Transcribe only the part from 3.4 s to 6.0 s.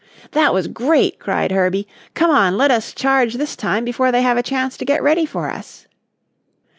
time before they have a chance to get ready for us."